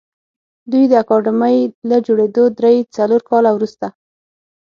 [0.71, 1.57] دوی د اکاډمۍ
[1.89, 3.87] له جوړېدو درې څلور کاله وروسته